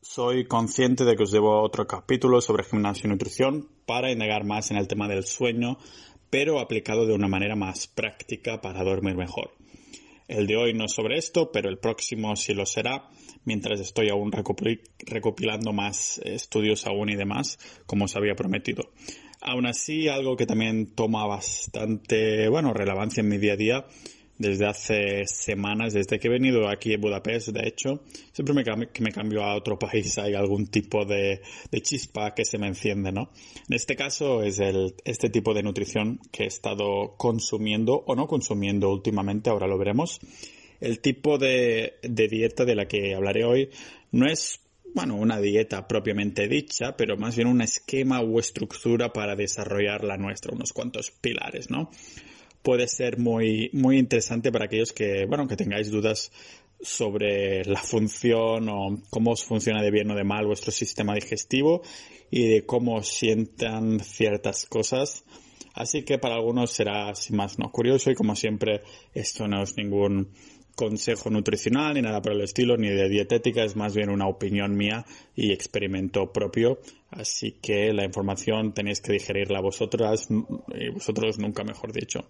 Soy 0.00 0.46
consciente 0.46 1.04
de 1.04 1.16
que 1.16 1.24
os 1.24 1.32
debo 1.32 1.60
otro 1.60 1.88
capítulo 1.88 2.40
sobre 2.40 2.62
gimnasio 2.62 3.08
y 3.08 3.10
nutrición 3.10 3.68
para 3.84 4.12
indagar 4.12 4.44
más 4.44 4.70
en 4.70 4.76
el 4.76 4.86
tema 4.86 5.08
del 5.08 5.24
sueño, 5.24 5.76
pero 6.30 6.60
aplicado 6.60 7.04
de 7.04 7.14
una 7.14 7.26
manera 7.26 7.56
más 7.56 7.88
práctica 7.88 8.60
para 8.60 8.84
dormir 8.84 9.16
mejor. 9.16 9.50
El 10.28 10.46
de 10.46 10.56
hoy 10.56 10.72
no 10.72 10.84
es 10.84 10.92
sobre 10.92 11.18
esto, 11.18 11.50
pero 11.50 11.68
el 11.68 11.78
próximo 11.78 12.36
sí 12.36 12.54
lo 12.54 12.64
será, 12.64 13.08
mientras 13.44 13.80
estoy 13.80 14.08
aún 14.08 14.30
recopilando 14.30 15.72
más 15.72 16.18
estudios 16.24 16.86
aún 16.86 17.10
y 17.10 17.16
demás, 17.16 17.58
como 17.84 18.04
os 18.04 18.14
había 18.14 18.36
prometido. 18.36 18.92
Aún 19.40 19.66
así, 19.66 20.06
algo 20.06 20.36
que 20.36 20.46
también 20.46 20.94
toma 20.94 21.26
bastante, 21.26 22.48
bueno, 22.48 22.72
relevancia 22.72 23.20
en 23.20 23.28
mi 23.28 23.38
día 23.38 23.54
a 23.54 23.56
día 23.56 23.86
desde 24.38 24.66
hace 24.66 25.26
semanas, 25.26 25.92
desde 25.92 26.18
que 26.18 26.28
he 26.28 26.30
venido 26.30 26.68
aquí 26.68 26.94
a 26.94 26.98
Budapest, 26.98 27.48
de 27.48 27.68
hecho, 27.68 28.04
siempre 28.32 28.54
me, 28.54 28.64
que 28.64 29.02
me 29.02 29.12
cambio 29.12 29.42
a 29.42 29.56
otro 29.56 29.78
país 29.78 30.16
hay 30.18 30.34
algún 30.34 30.68
tipo 30.68 31.04
de, 31.04 31.42
chispa 31.82 32.34
que 32.34 32.44
se 32.44 32.58
me 32.58 32.68
enciende, 32.68 33.12
¿no? 33.12 33.30
En 33.68 33.74
este 33.74 33.96
caso 33.96 34.42
es 34.42 34.58
el, 34.60 34.94
este 35.04 35.28
tipo 35.30 35.54
de 35.54 35.62
nutrición 35.62 36.20
que 36.30 36.44
he 36.44 36.46
estado 36.46 37.14
consumiendo 37.16 38.04
o 38.06 38.14
no 38.14 38.26
consumiendo 38.26 38.90
últimamente, 38.90 39.50
ahora 39.50 39.66
lo 39.66 39.78
veremos. 39.78 40.20
El 40.80 41.00
tipo 41.00 41.38
de, 41.38 41.94
de 42.02 42.28
dieta 42.28 42.64
de 42.64 42.76
la 42.76 42.86
que 42.86 43.14
hablaré 43.14 43.44
hoy 43.44 43.70
no 44.12 44.26
es 44.26 44.60
bueno, 44.94 45.16
una 45.16 45.38
dieta 45.38 45.86
propiamente 45.86 46.48
dicha, 46.48 46.96
pero 46.96 47.16
más 47.16 47.36
bien 47.36 47.48
un 47.48 47.60
esquema 47.60 48.20
o 48.20 48.40
estructura 48.40 49.12
para 49.12 49.36
desarrollar 49.36 50.02
la 50.02 50.16
nuestra, 50.16 50.54
unos 50.54 50.72
cuantos 50.72 51.10
pilares, 51.10 51.70
¿no? 51.70 51.90
Puede 52.62 52.88
ser 52.88 53.18
muy, 53.18 53.70
muy 53.72 53.98
interesante 53.98 54.52
para 54.52 54.66
aquellos 54.66 54.92
que, 54.92 55.26
bueno, 55.26 55.46
que 55.46 55.56
tengáis 55.56 55.90
dudas 55.90 56.32
sobre 56.80 57.64
la 57.64 57.80
función 57.80 58.68
o 58.68 59.02
cómo 59.10 59.34
funciona 59.36 59.82
de 59.82 59.90
bien 59.90 60.10
o 60.10 60.14
de 60.14 60.24
mal 60.24 60.46
vuestro 60.46 60.70
sistema 60.70 61.14
digestivo 61.14 61.82
y 62.30 62.46
de 62.46 62.66
cómo 62.66 63.02
sientan 63.02 64.00
ciertas 64.00 64.66
cosas. 64.66 65.24
Así 65.74 66.02
que 66.02 66.18
para 66.18 66.34
algunos 66.34 66.72
será 66.72 67.12
más 67.30 67.58
no 67.58 67.70
curioso 67.70 68.10
y 68.10 68.14
como 68.14 68.34
siempre 68.34 68.82
esto 69.14 69.46
no 69.46 69.62
es 69.62 69.76
ningún 69.76 70.32
consejo 70.78 71.28
nutricional 71.28 71.94
ni 71.94 72.02
nada 72.02 72.22
por 72.22 72.32
el 72.32 72.40
estilo, 72.40 72.76
ni 72.76 72.88
de 72.88 73.08
dietética, 73.08 73.64
es 73.64 73.74
más 73.74 73.96
bien 73.96 74.10
una 74.10 74.28
opinión 74.28 74.76
mía 74.76 75.04
y 75.34 75.52
experimento 75.52 76.32
propio. 76.32 76.78
Así 77.10 77.58
que 77.60 77.92
la 77.92 78.04
información 78.04 78.72
tenéis 78.72 79.00
que 79.00 79.12
digerirla 79.12 79.60
vosotras 79.60 80.28
y 80.30 80.88
vosotros 80.90 81.40
nunca 81.40 81.64
mejor 81.64 81.92
dicho. 81.92 82.26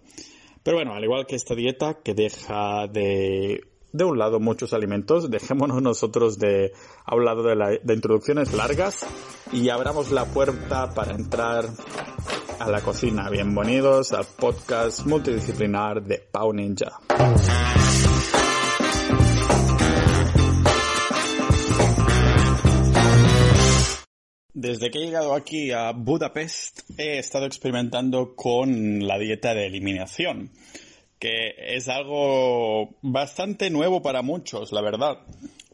Pero 0.63 0.77
bueno, 0.77 0.95
al 0.95 1.03
igual 1.03 1.27
que 1.27 1.35
esta 1.35 1.53
dieta 1.53 1.99
que 2.03 2.15
deja 2.15 2.87
de 2.87 3.61
de 3.91 4.03
un 4.03 4.19
lado 4.19 4.39
muchos 4.39 4.73
alimentos, 4.73 5.29
dejémonos 5.29 5.81
nosotros 5.81 6.37
de 6.37 6.71
a 7.05 7.15
un 7.15 7.25
lado 7.25 7.43
de, 7.43 7.55
la, 7.55 7.69
de 7.69 7.93
introducciones 7.93 8.53
largas 8.53 9.05
y 9.51 9.69
abramos 9.69 10.11
la 10.11 10.25
puerta 10.25 10.93
para 10.93 11.13
entrar 11.13 11.65
a 12.59 12.69
la 12.69 12.81
cocina. 12.81 13.29
Bienvenidos 13.29 14.11
al 14.11 14.25
podcast 14.25 15.05
multidisciplinar 15.05 16.03
de 16.03 16.19
Pau 16.19 16.53
Ninja. 16.53 16.99
Desde 24.61 24.91
que 24.91 24.97
he 24.97 25.05
llegado 25.05 25.35
aquí 25.35 25.71
a 25.71 25.93
Budapest 25.93 26.81
he 26.97 27.17
estado 27.17 27.45
experimentando 27.45 28.35
con 28.35 29.07
la 29.07 29.17
dieta 29.17 29.53
de 29.53 29.67
eliminación, 29.67 30.51
que 31.17 31.55
es 31.57 31.87
algo 31.87 32.97
bastante 33.01 33.69
nuevo 33.69 34.01
para 34.01 34.21
muchos, 34.21 34.73
la 34.73 34.81
verdad, 34.81 35.19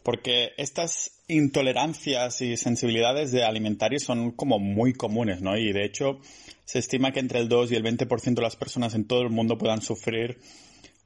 porque 0.03 0.51
estas 0.57 1.19
intolerancias 1.27 2.43
y 2.43 2.57
sensibilidades 2.57 3.31
de 3.31 3.43
alimentarios 3.43 4.03
son 4.03 4.29
como 4.29 4.59
muy 4.59 4.93
comunes, 4.93 5.41
¿no? 5.41 5.57
Y 5.57 5.73
de 5.73 5.83
hecho 5.83 6.19
se 6.65 6.77
estima 6.77 7.11
que 7.11 7.21
entre 7.21 7.39
el 7.39 7.49
2 7.49 7.71
y 7.71 7.75
el 7.77 7.83
20% 7.83 8.35
de 8.35 8.41
las 8.43 8.55
personas 8.55 8.93
en 8.93 9.07
todo 9.07 9.23
el 9.23 9.31
mundo 9.31 9.57
puedan 9.57 9.81
sufrir 9.81 10.37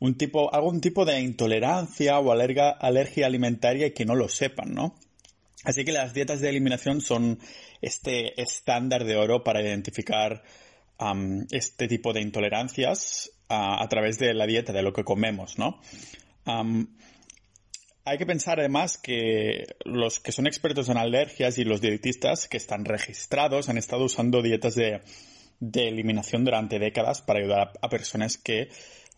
un 0.01 0.17
tipo, 0.17 0.53
algún 0.53 0.81
tipo 0.81 1.05
de 1.05 1.21
intolerancia 1.21 2.19
o 2.19 2.33
alergia, 2.33 2.71
alergia 2.71 3.25
alimentaria 3.25 3.87
y 3.87 3.93
que 3.93 4.03
no 4.03 4.15
lo 4.15 4.27
sepan, 4.27 4.73
¿no? 4.73 4.95
Así 5.63 5.83
que 5.83 5.91
las 5.91 6.13
dietas 6.13 6.39
de 6.39 6.49
eliminación 6.49 7.01
son 7.01 7.39
este 7.81 8.41
estándar 8.41 9.03
de 9.03 9.17
oro 9.17 9.43
para 9.43 9.61
identificar 9.61 10.43
este 11.51 11.87
tipo 11.87 12.11
de 12.11 12.21
intolerancias 12.21 13.31
a 13.47 13.87
través 13.89 14.19
de 14.19 14.33
la 14.33 14.45
dieta, 14.45 14.73
de 14.73 14.81
lo 14.81 14.93
que 14.93 15.03
comemos, 15.03 15.57
¿no? 15.57 15.79
hay 18.09 18.17
que 18.17 18.25
pensar 18.25 18.59
además 18.59 18.97
que 18.97 19.65
los 19.85 20.19
que 20.19 20.31
son 20.31 20.47
expertos 20.47 20.89
en 20.89 20.97
alergias 20.97 21.59
y 21.59 21.63
los 21.63 21.79
dietistas 21.79 22.47
que 22.47 22.57
están 22.57 22.85
registrados 22.85 23.69
han 23.69 23.77
estado 23.77 24.05
usando 24.05 24.41
dietas 24.41 24.73
de, 24.73 25.01
eliminación 25.59 26.43
durante 26.43 26.79
décadas 26.79 27.21
para 27.21 27.39
ayudar 27.39 27.71
a, 27.79 27.89
personas 27.89 28.37
que, 28.37 28.69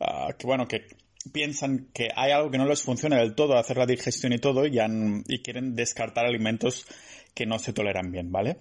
ah, 0.02 0.34
que, 0.38 0.46
bueno, 0.46 0.68
que 0.68 0.88
piensan 1.32 1.90
que 1.94 2.10
hay 2.16 2.32
algo 2.32 2.52
que 2.52 2.58
no 2.58 2.66
les 2.66 2.82
funciona 2.82 3.18
del 3.18 3.36
todo, 3.36 3.58
hacer 3.58 3.78
la 3.78 3.86
digestión 3.86 4.34
y 4.34 4.40
todo, 4.40 4.66
y, 4.66 4.80
y 5.28 5.42
quieren 5.42 5.76
descartar 5.76 6.26
alimentos 6.26 6.86
que 7.34 7.46
no 7.46 7.60
se 7.60 7.74
toleran 7.74 8.12
bien, 8.12 8.32
¿vale? 8.32 8.58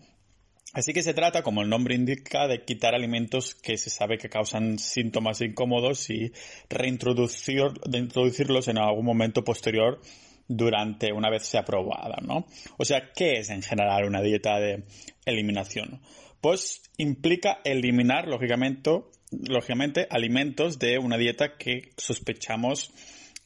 Así 0.72 0.92
que 0.92 1.02
se 1.02 1.14
trata, 1.14 1.42
como 1.42 1.62
el 1.62 1.68
nombre 1.68 1.96
indica, 1.96 2.46
de 2.46 2.64
quitar 2.64 2.94
alimentos 2.94 3.56
que 3.56 3.76
se 3.76 3.90
sabe 3.90 4.18
que 4.18 4.28
causan 4.28 4.78
síntomas 4.78 5.40
incómodos 5.40 6.08
y 6.10 6.32
reintroducir, 6.68 7.62
reintroducirlos 7.90 8.68
en 8.68 8.78
algún 8.78 9.04
momento 9.04 9.42
posterior 9.42 10.00
durante 10.46 11.12
una 11.12 11.28
vez 11.28 11.46
sea 11.46 11.62
aprobada, 11.62 12.18
¿no? 12.22 12.46
O 12.76 12.84
sea, 12.84 13.10
¿qué 13.14 13.40
es 13.40 13.50
en 13.50 13.62
general 13.62 14.04
una 14.04 14.22
dieta 14.22 14.60
de 14.60 14.84
eliminación? 15.24 16.00
Pues 16.40 16.82
implica 16.96 17.60
eliminar, 17.64 18.28
lógicamente, 18.28 19.02
lógicamente, 19.30 20.06
alimentos 20.10 20.78
de 20.78 20.98
una 20.98 21.16
dieta 21.16 21.56
que 21.56 21.92
sospechamos 21.96 22.92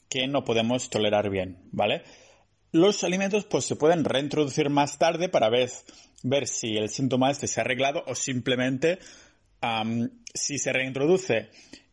que 0.09 0.27
no 0.27 0.45
podemos 0.45 0.91
tolerar 0.91 1.31
bien, 1.31 1.59
¿vale? 1.73 2.03
Los 2.73 3.05
alimentos 3.05 3.45
pues 3.45 3.65
se 3.65 3.77
pueden 3.77 4.05
reintroducir 4.05 4.71
más 4.71 4.99
tarde 4.99 5.29
para 5.29 5.49
ver, 5.49 5.71
ver 6.23 6.47
si 6.47 6.77
el 6.77 6.89
síntoma 6.89 7.31
este 7.31 7.47
se 7.47 7.61
ha 7.61 7.65
arreglado 7.65 8.05
o 8.07 8.15
simplemente 8.15 8.99
si 10.35 10.59
se 10.59 10.73
reintroduce 10.73 11.51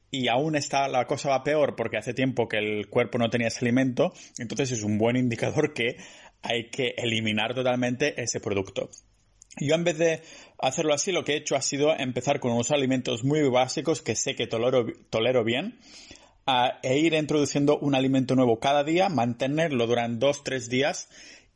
y 0.10 0.28
aún 0.28 0.56
está 0.56 0.88
la 0.90 1.08
cosa 1.08 1.30
va 1.30 1.44
peor 1.44 1.76
porque 1.76 1.98
hace 1.98 2.14
tiempo 2.14 2.48
que 2.48 2.58
el 2.58 2.90
cuerpo 2.90 3.18
no 3.18 3.30
tenía 3.30 3.48
ese 3.48 3.64
alimento, 3.66 4.14
entonces 4.38 4.72
es 4.72 4.84
un 4.84 4.98
buen 4.98 5.16
indicador 5.16 5.74
que 5.74 5.98
hay 6.42 6.70
que 6.70 6.96
eliminar 6.98 7.54
totalmente 7.54 8.22
ese 8.22 8.40
producto. 8.40 8.90
Yo 9.58 9.76
en 9.76 9.84
vez 9.84 9.98
de 9.98 10.22
hacerlo 10.60 10.94
así, 10.94 11.12
lo 11.12 11.26
que 11.26 11.34
he 11.34 11.38
hecho 11.38 11.56
ha 11.56 11.62
sido 11.62 11.94
empezar 11.98 12.40
con 12.40 12.52
unos 12.52 12.72
alimentos 12.72 13.24
muy 13.24 13.42
básicos 13.50 14.02
que 14.02 14.16
sé 14.16 14.36
que 14.36 14.48
tolero, 14.48 14.86
tolero 15.10 15.44
bien 15.44 15.80
e 16.84 16.98
ir 16.98 17.14
introduciendo 17.14 17.78
un 17.78 17.96
alimento 17.96 18.36
nuevo 18.36 18.60
cada 18.60 18.84
día, 18.84 19.10
mantenerlo 19.10 19.88
durante 19.88 20.26
dos, 20.26 20.44
tres 20.44 20.70
días 20.70 21.10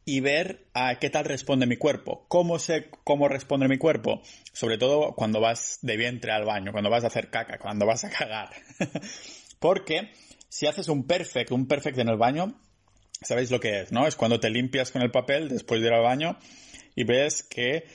y 0.06 0.20
ver 0.20 0.68
a 0.74 1.00
qué 1.00 1.10
tal 1.10 1.26
responde 1.26 1.66
mi 1.66 1.78
cuerpo. 1.78 2.26
¿Cómo 2.28 2.60
sé 2.60 2.90
cómo 3.04 3.28
responde 3.28 3.68
mi 3.68 3.78
cuerpo? 3.78 4.22
Sobre 4.54 4.78
todo 4.78 5.14
cuando 5.16 5.42
vas 5.42 5.80
de 5.82 5.98
vientre 5.98 6.32
al 6.32 6.46
baño, 6.46 6.72
cuando 6.72 6.90
vas 6.90 7.04
a 7.04 7.08
hacer 7.08 7.30
caca, 7.30 7.58
cuando 7.58 7.86
vas 7.86 8.04
a 8.04 8.10
cagar. 8.10 8.50
Porque 9.60 10.12
si 10.48 10.68
haces 10.68 10.90
un 10.90 11.08
perfect, 11.08 11.52
un 11.52 11.68
perfect 11.68 11.98
en 11.98 12.10
el 12.10 12.18
baño, 12.18 12.54
sabéis 13.22 13.50
lo 13.50 13.60
que 13.60 13.82
es, 13.82 13.92
¿no? 13.92 14.06
Es 14.06 14.16
cuando 14.16 14.40
te 14.40 14.50
limpias 14.50 14.92
con 14.92 15.02
el 15.02 15.12
papel 15.12 15.50
después 15.50 15.82
de 15.82 15.88
ir 15.88 15.94
al 15.94 16.04
baño 16.04 16.38
y 16.96 17.04
ves 17.04 17.44
que 17.44 17.86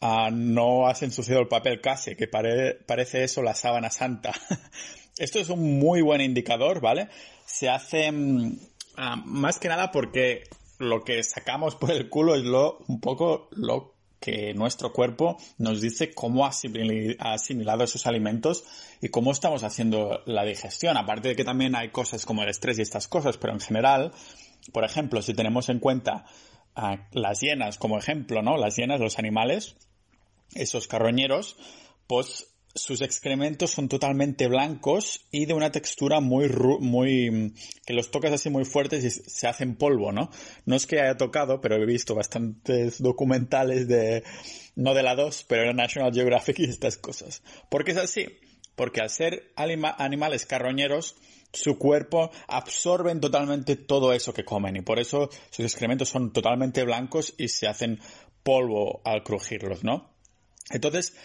ah, 0.00 0.30
no 0.32 0.86
has 0.86 1.02
ensuciado 1.02 1.40
el 1.40 1.48
papel 1.48 1.80
casi, 1.80 2.16
que 2.16 2.28
parece 2.28 3.24
eso 3.24 3.42
la 3.42 3.54
sábana 3.54 3.90
santa. 3.90 4.32
Esto 5.18 5.38
es 5.38 5.48
un 5.48 5.78
muy 5.78 6.02
buen 6.02 6.20
indicador, 6.20 6.80
¿vale? 6.80 7.08
Se 7.46 7.68
hace 7.68 8.10
mm, 8.10 8.58
ah, 8.96 9.16
más 9.24 9.58
que 9.58 9.68
nada 9.68 9.90
porque 9.92 10.44
lo 10.78 11.04
que 11.04 11.22
sacamos 11.22 11.74
por 11.74 11.90
el 11.90 12.08
culo 12.08 12.34
es 12.34 12.42
lo, 12.42 12.78
un 12.88 13.00
poco 13.00 13.48
lo 13.52 13.96
que 14.20 14.54
nuestro 14.54 14.92
cuerpo 14.92 15.36
nos 15.58 15.80
dice 15.80 16.12
cómo 16.12 16.46
ha 16.46 16.50
asimilado 16.50 17.84
esos 17.84 18.06
alimentos 18.06 18.64
y 19.00 19.08
cómo 19.08 19.30
estamos 19.30 19.62
haciendo 19.62 20.22
la 20.26 20.44
digestión. 20.44 20.96
Aparte 20.96 21.28
de 21.28 21.36
que 21.36 21.44
también 21.44 21.76
hay 21.76 21.90
cosas 21.90 22.26
como 22.26 22.42
el 22.42 22.48
estrés 22.48 22.78
y 22.78 22.82
estas 22.82 23.08
cosas, 23.08 23.36
pero 23.36 23.52
en 23.52 23.60
general, 23.60 24.12
por 24.72 24.84
ejemplo, 24.84 25.22
si 25.22 25.34
tenemos 25.34 25.68
en 25.68 25.78
cuenta 25.78 26.24
las 27.12 27.40
hienas 27.40 27.78
como 27.78 27.98
ejemplo, 27.98 28.42
¿no? 28.42 28.56
Las 28.56 28.76
hienas, 28.76 29.00
los 29.00 29.18
animales, 29.18 29.76
esos 30.54 30.88
carroñeros, 30.88 31.56
pues 32.06 32.46
sus 32.76 33.00
excrementos 33.00 33.70
son 33.70 33.88
totalmente 33.88 34.48
blancos 34.48 35.26
y 35.30 35.46
de 35.46 35.54
una 35.54 35.72
textura 35.72 36.20
muy, 36.20 36.48
muy, 36.80 37.54
que 37.86 37.94
los 37.94 38.10
tocas 38.10 38.32
así 38.32 38.50
muy 38.50 38.64
fuertes 38.64 39.04
y 39.04 39.10
se 39.10 39.48
hacen 39.48 39.76
polvo, 39.76 40.12
¿no? 40.12 40.30
No 40.66 40.76
es 40.76 40.86
que 40.86 41.00
haya 41.00 41.16
tocado, 41.16 41.60
pero 41.60 41.76
he 41.76 41.86
visto 41.86 42.14
bastantes 42.14 43.02
documentales 43.02 43.88
de, 43.88 44.22
no 44.74 44.94
de 44.94 45.02
la 45.02 45.14
2, 45.14 45.44
pero 45.48 45.62
de 45.62 45.74
National 45.74 46.12
Geographic 46.12 46.58
y 46.58 46.64
estas 46.64 46.98
cosas. 46.98 47.42
¿Por 47.70 47.84
qué 47.84 47.92
es 47.92 47.98
así? 47.98 48.26
Porque 48.74 49.00
al 49.00 49.08
ser 49.08 49.52
animales 49.56 50.44
carroñeros, 50.44 51.16
su 51.56 51.78
cuerpo 51.78 52.30
absorben 52.48 53.20
totalmente 53.20 53.76
todo 53.76 54.12
eso 54.12 54.32
que 54.32 54.44
comen 54.44 54.76
y 54.76 54.82
por 54.82 54.98
eso 54.98 55.30
sus 55.50 55.64
excrementos 55.64 56.08
son 56.08 56.32
totalmente 56.32 56.84
blancos 56.84 57.34
y 57.38 57.48
se 57.48 57.66
hacen 57.66 58.00
polvo 58.42 59.00
al 59.04 59.22
crujirlos, 59.22 59.82
¿no? 59.82 60.10
Entonces, 60.70 61.16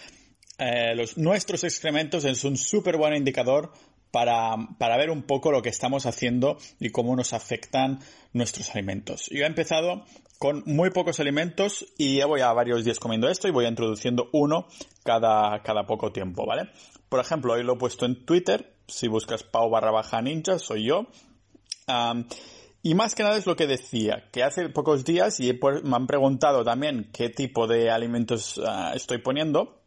eh, 0.57 0.95
los, 0.95 1.18
nuestros 1.18 1.63
excrementos 1.63 2.25
es 2.25 2.44
un 2.44 2.57
súper 2.57 2.98
buen 2.98 3.16
indicador 3.16 3.72
para, 4.12 4.56
para, 4.78 4.98
ver 4.98 5.10
un 5.10 5.24
poco 5.24 5.51
lo 5.51 5.62
que 5.62 5.69
estamos 5.69 6.06
haciendo 6.06 6.57
y 6.80 6.89
cómo 6.89 7.16
nos 7.16 7.33
afectan 7.33 8.00
nuestros 8.33 8.69
alimentos. 8.72 9.30
Yo 9.31 9.44
he 9.44 9.48
empezado 9.48 10.06
con 10.38 10.63
muy 10.66 10.89
pocos 10.89 11.19
alimentos 11.19 11.86
y 11.98 12.18
ya 12.18 12.25
voy 12.25 12.42
a 12.42 12.51
varios 12.51 12.83
días 12.83 13.00
comiendo 13.00 13.30
esto 13.30 13.48
y 13.48 13.51
voy 13.51 13.68
introduciendo 13.68 14.30
uno 14.33 14.68
cada, 15.04 15.62
cada 15.63 15.86
poco 15.86 16.12
tiempo, 16.12 16.45
¿vale? 16.45 16.69
Por 17.10 17.19
ejemplo, 17.19 17.54
hoy 17.54 17.63
lo 17.63 17.74
he 17.74 17.78
puesto 17.78 18.06
en 18.06 18.25
Twitter, 18.25 18.74
si 18.91 19.07
buscas 19.07 19.43
Pau 19.43 19.69
barra 19.69 19.91
baja 19.91 20.21
ninja, 20.21 20.59
soy 20.59 20.85
yo. 20.85 21.07
y 22.83 22.95
más 22.95 23.15
que 23.15 23.23
nada 23.23 23.38
es 23.38 23.45
lo 23.45 23.55
que 23.55 23.67
decía, 23.67 24.29
que 24.31 24.43
hace 24.43 24.69
pocos 24.69 25.03
días 25.03 25.39
y 25.39 25.57
me 25.83 25.95
han 25.95 26.07
preguntado 26.07 26.63
también 26.63 27.09
qué 27.13 27.29
tipo 27.29 27.67
de 27.67 27.89
alimentos 27.89 28.59
ah, 28.65 28.93
estoy 28.95 29.19
poniendo 29.19 29.81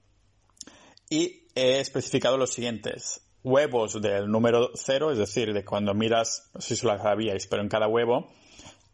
y 1.11 1.49
he 1.55 1.81
especificado 1.81 2.37
los 2.37 2.53
siguientes 2.53 3.21
huevos 3.43 4.01
del 4.01 4.27
número 4.29 4.71
cero, 4.75 5.13
es 5.13 5.19
decir, 5.19 5.53
de 5.53 5.65
cuando 5.65 5.95
miras, 5.95 6.51
no 6.55 6.61
sé 6.61 6.77
si 6.77 6.87
lo 6.87 6.97
sabíais, 6.99 7.47
pero 7.47 7.63
en 7.63 7.69
cada 7.69 7.87
huevo 7.87 8.33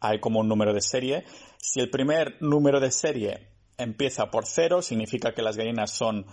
hay 0.01 0.19
como 0.19 0.41
un 0.41 0.47
número 0.47 0.73
de 0.73 0.81
serie. 0.81 1.25
Si 1.57 1.79
el 1.79 1.89
primer 1.89 2.37
número 2.41 2.79
de 2.79 2.91
serie 2.91 3.47
empieza 3.77 4.29
por 4.29 4.45
cero, 4.45 4.81
significa 4.81 5.33
que 5.33 5.41
las 5.41 5.57
gallinas 5.57 5.91
son 5.91 6.25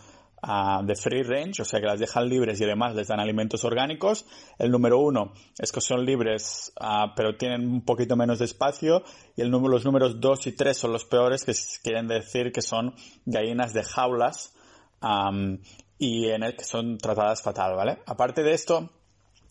uh, 0.42 0.84
de 0.84 0.94
free 0.94 1.22
range, 1.22 1.62
o 1.62 1.64
sea 1.64 1.80
que 1.80 1.86
las 1.86 1.98
dejan 1.98 2.28
libres 2.28 2.60
y 2.60 2.64
además 2.64 2.94
les 2.94 3.08
dan 3.08 3.20
alimentos 3.20 3.64
orgánicos. 3.64 4.26
El 4.58 4.70
número 4.70 4.98
uno 4.98 5.32
es 5.58 5.72
que 5.72 5.80
son 5.80 6.04
libres, 6.04 6.72
uh, 6.80 7.12
pero 7.14 7.36
tienen 7.36 7.68
un 7.68 7.82
poquito 7.82 8.16
menos 8.16 8.38
de 8.38 8.44
espacio. 8.44 9.02
Y 9.36 9.42
el 9.42 9.50
número, 9.50 9.72
los 9.72 9.84
números 9.84 10.20
dos 10.20 10.46
y 10.46 10.52
tres 10.52 10.78
son 10.78 10.92
los 10.92 11.04
peores, 11.04 11.44
que 11.44 11.52
quieren 11.82 12.08
decir 12.08 12.52
que 12.52 12.62
son 12.62 12.94
gallinas 13.26 13.72
de 13.72 13.82
jaulas. 13.82 14.54
Um, 15.00 15.58
y 15.98 16.26
en 16.26 16.42
el 16.44 16.56
que 16.56 16.64
son 16.64 16.96
tratadas 16.98 17.42
fatal, 17.42 17.74
¿vale? 17.74 17.98
Aparte 18.06 18.42
de 18.42 18.52
esto, 18.52 18.90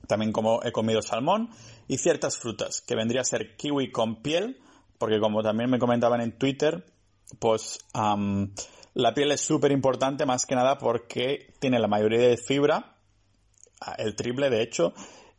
también 0.08 0.32
como 0.32 0.64
he 0.64 0.72
comido 0.72 1.02
salmón 1.02 1.50
y 1.88 1.98
ciertas 1.98 2.38
frutas, 2.38 2.82
que 2.82 2.96
vendría 2.96 3.22
a 3.22 3.26
ser 3.26 3.56
kiwi 3.58 3.92
con 3.92 4.22
piel, 4.22 4.60
porque 4.98 5.20
como 5.20 5.44
también 5.44 5.70
me 5.70 5.80
comentaban 5.80 6.22
en 6.22 6.38
Twitter, 6.38 6.86
pues 7.40 7.80
la 8.98 9.14
piel 9.14 9.32
es 9.32 9.42
súper 9.42 9.72
importante 9.72 10.26
más 10.26 10.48
que 10.48 10.56
nada 10.56 10.80
porque 10.80 11.54
tiene 11.60 11.78
la 11.78 11.88
mayoría 11.88 12.30
de 12.30 12.36
fibra, 12.36 12.96
el 14.00 14.16
triple 14.16 14.50
de 14.50 14.64
hecho, 14.64 14.92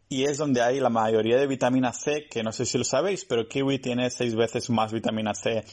y 0.08 0.24
es 0.24 0.38
donde 0.38 0.62
hay 0.62 0.78
la 0.78 0.90
mayoría 0.90 1.36
de 1.38 1.48
vitamina 1.48 1.92
C, 1.92 2.28
que 2.30 2.44
no 2.44 2.52
sé 2.52 2.64
si 2.64 2.78
lo 2.78 2.84
sabéis, 2.84 3.24
pero 3.24 3.48
kiwi 3.48 3.80
tiene 3.80 4.10
seis 4.10 4.36
veces 4.36 4.70
más 4.70 4.92
vitamina 4.92 5.34
C 5.34 5.64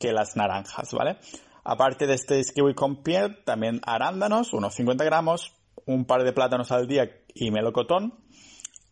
que 0.00 0.12
las 0.12 0.36
naranjas, 0.36 0.92
¿vale? 0.92 1.18
Aparte 1.62 2.08
de 2.08 2.14
este 2.14 2.42
kiwi 2.42 2.74
con 2.74 3.04
piel, 3.04 3.38
también 3.44 3.80
arándanos, 3.84 4.52
unos 4.52 4.74
50 4.74 5.04
gramos, 5.04 5.54
un 5.86 6.06
par 6.06 6.24
de 6.24 6.32
plátanos 6.32 6.72
al 6.72 6.88
día 6.88 7.08
y 7.34 7.52
melocotón, 7.52 8.14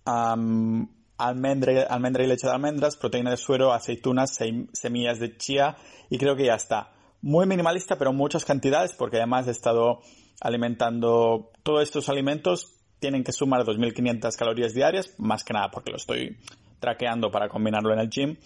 almendra, 0.04 1.82
almendra 1.90 2.22
y 2.22 2.28
leche 2.28 2.46
de 2.46 2.52
almendras, 2.52 2.96
proteína 2.96 3.30
de 3.30 3.38
suero, 3.38 3.72
aceitunas, 3.72 4.38
semillas 4.72 5.18
de 5.18 5.36
chía 5.36 5.76
y 6.08 6.16
creo 6.16 6.36
que 6.36 6.44
ya 6.44 6.54
está. 6.54 6.92
Muy 7.26 7.44
minimalista, 7.44 7.98
pero 7.98 8.12
muchas 8.12 8.44
cantidades 8.44 8.92
porque 8.92 9.16
además 9.16 9.48
he 9.48 9.50
estado 9.50 9.98
alimentando 10.40 11.50
todos 11.64 11.82
estos 11.82 12.08
alimentos. 12.08 12.78
Tienen 13.00 13.24
que 13.24 13.32
sumar 13.32 13.64
2.500 13.64 14.36
calorías 14.36 14.74
diarias, 14.74 15.12
más 15.18 15.42
que 15.42 15.52
nada 15.52 15.72
porque 15.72 15.90
lo 15.90 15.96
estoy 15.96 16.36
traqueando 16.78 17.32
para 17.32 17.48
combinarlo 17.48 17.92
en 17.92 17.98
el 17.98 18.10
gym 18.10 18.36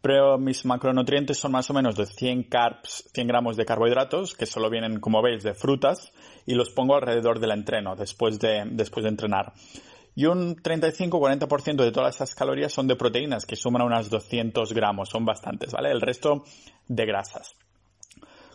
pero 0.00 0.38
mis 0.38 0.64
macronutrientes 0.64 1.38
son 1.38 1.52
más 1.52 1.68
o 1.68 1.74
menos 1.74 1.94
de 1.94 2.06
100 2.06 2.44
carbs, 2.44 3.06
100 3.12 3.28
gramos 3.28 3.56
de 3.58 3.66
carbohidratos, 3.66 4.34
que 4.34 4.46
solo 4.46 4.70
vienen, 4.70 4.98
como 4.98 5.20
veis, 5.22 5.42
de 5.42 5.54
frutas, 5.54 6.10
y 6.46 6.54
los 6.54 6.70
pongo 6.70 6.96
alrededor 6.96 7.38
del 7.38 7.52
entreno, 7.52 7.94
después 7.94 8.40
de, 8.40 8.64
después 8.72 9.04
de 9.04 9.10
entrenar. 9.10 9.52
Y 10.16 10.24
un 10.24 10.56
35-40% 10.56 11.84
de 11.84 11.92
todas 11.92 12.16
esas 12.16 12.34
calorías 12.34 12.72
son 12.72 12.88
de 12.88 12.96
proteínas, 12.96 13.46
que 13.46 13.56
suman 13.56 13.82
unas 13.82 14.10
200 14.10 14.72
gramos, 14.72 15.10
son 15.10 15.24
bastantes, 15.24 15.70
¿vale? 15.70 15.92
El 15.92 16.00
resto 16.00 16.42
de 16.88 17.06
grasas. 17.06 17.54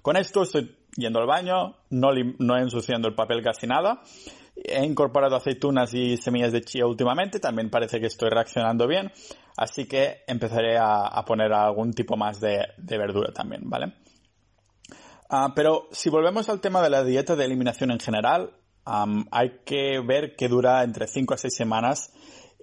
Con 0.07 0.15
esto 0.15 0.43
estoy 0.43 0.73
yendo 0.95 1.19
al 1.19 1.27
baño, 1.27 1.79
no, 1.89 2.11
no 2.39 2.57
ensuciando 2.57 3.09
el 3.09 3.13
papel 3.13 3.43
casi 3.43 3.67
nada. 3.67 3.99
He 4.55 4.85
incorporado 4.85 5.35
aceitunas 5.35 5.93
y 5.93 6.15
semillas 6.15 6.53
de 6.53 6.61
chía 6.61 6.85
últimamente, 6.85 7.41
también 7.41 7.69
parece 7.69 7.99
que 7.99 8.05
estoy 8.05 8.29
reaccionando 8.29 8.87
bien, 8.87 9.11
así 9.57 9.85
que 9.85 10.19
empezaré 10.25 10.77
a, 10.77 11.21
poner 11.27 11.51
algún 11.51 11.91
tipo 11.91 12.15
más 12.15 12.39
de, 12.39 12.67
verdura 12.77 13.33
también, 13.33 13.69
¿vale? 13.69 13.95
Ah, 15.29 15.51
pero 15.53 15.89
si 15.91 16.09
volvemos 16.09 16.47
al 16.47 16.61
tema 16.61 16.81
de 16.81 16.89
la 16.89 17.03
dieta 17.03 17.35
de 17.35 17.43
eliminación 17.43 17.91
en 17.91 17.99
general, 17.99 18.53
hay 18.85 19.59
que 19.65 19.99
ver 19.99 20.37
que 20.37 20.47
dura 20.47 20.85
entre 20.85 21.07
5 21.07 21.33
a 21.33 21.37
6 21.37 21.53
semanas 21.53 22.13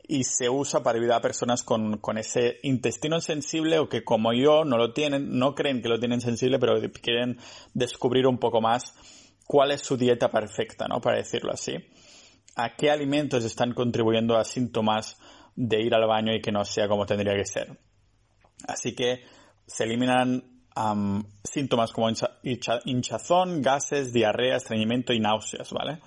y 0.06 0.24
se 0.24 0.48
usa 0.50 0.82
para 0.82 0.98
ayudar 0.98 1.18
a 1.18 1.22
personas 1.22 1.62
con, 1.62 1.98
con, 1.98 2.18
ese 2.18 2.58
intestino 2.62 3.20
sensible 3.20 3.78
o 3.78 3.88
que 3.88 4.04
como 4.04 4.32
yo 4.32 4.64
no 4.64 4.76
lo 4.76 4.92
tienen, 4.92 5.38
no 5.38 5.54
creen 5.54 5.80
que 5.80 5.88
lo 5.88 5.98
tienen 5.98 6.20
sensible, 6.20 6.58
pero 6.58 6.74
quieren 7.00 7.38
descubrir 7.72 8.26
un 8.26 8.38
poco 8.38 8.60
más 8.60 8.94
cuál 9.46 9.70
es 9.70 9.80
su 9.80 9.96
dieta 9.96 10.30
perfecta, 10.30 10.86
¿no? 10.88 11.00
Para 11.00 11.16
decirlo 11.16 11.52
así. 11.52 11.74
¿A 12.56 12.76
qué 12.76 12.90
alimentos 12.90 13.44
están 13.44 13.72
contribuyendo 13.72 14.36
a 14.36 14.44
síntomas 14.44 15.16
de 15.56 15.80
ir 15.82 15.94
al 15.94 16.06
baño 16.06 16.34
y 16.34 16.40
que 16.40 16.52
no 16.52 16.64
sea 16.64 16.86
como 16.86 17.06
tendría 17.06 17.34
que 17.34 17.46
ser? 17.46 17.78
Así 18.68 18.94
que 18.94 19.24
se 19.66 19.84
eliminan 19.84 20.54
síntomas 21.44 21.92
como 21.92 22.08
hinchazón, 22.84 23.62
gases, 23.62 24.12
diarrea, 24.12 24.56
estreñimiento 24.56 25.12
y 25.12 25.20
náuseas, 25.20 25.70
¿vale? 25.72 26.00